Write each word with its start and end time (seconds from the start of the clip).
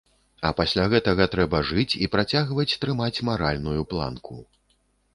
А 0.47 0.51
пасля 0.59 0.85
гэтага 0.93 1.27
трэба 1.35 1.61
жыць 1.73 1.97
і 2.07 2.09
працягваць 2.17 2.69
трымаць 2.87 3.15
маральную 3.31 3.81
планку. 3.93 4.45